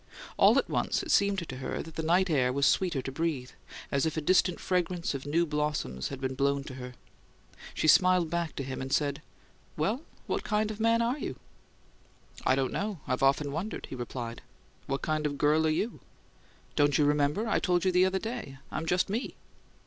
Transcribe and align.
All 0.35 0.57
at 0.57 0.67
once 0.67 1.03
it 1.03 1.11
seemed 1.11 1.47
to 1.47 1.57
her 1.57 1.83
that 1.83 1.93
the 1.95 2.01
night 2.01 2.27
air 2.27 2.51
was 2.51 2.65
sweeter 2.65 3.03
to 3.03 3.11
breathe, 3.11 3.51
as 3.91 4.03
if 4.07 4.17
a 4.17 4.21
distant 4.21 4.59
fragrance 4.59 5.13
of 5.13 5.27
new 5.27 5.45
blossoms 5.45 6.07
had 6.07 6.19
been 6.19 6.33
blown 6.33 6.63
to 6.63 6.73
her. 6.73 6.95
She 7.75 7.87
smiled 7.87 8.31
back 8.31 8.55
to 8.55 8.63
him, 8.63 8.81
and 8.81 8.91
said, 8.91 9.21
"Well, 9.77 10.01
what 10.25 10.43
kind 10.43 10.71
of 10.71 10.79
man 10.79 11.03
are 11.03 11.19
you?" 11.19 11.35
"I 12.43 12.55
don't 12.55 12.73
know; 12.73 12.99
I've 13.07 13.21
often 13.21 13.51
wondered," 13.51 13.85
he 13.91 13.95
replied. 13.95 14.41
"What 14.87 15.03
kind 15.03 15.27
of 15.27 15.37
girl 15.37 15.67
are 15.67 15.69
you?" 15.69 15.99
"Don't 16.75 16.97
you 16.97 17.05
remember? 17.05 17.47
I 17.47 17.59
told 17.59 17.85
you 17.85 17.91
the 17.91 18.05
other 18.07 18.17
day. 18.17 18.57
I'm 18.71 18.87
just 18.87 19.07
me!" 19.07 19.35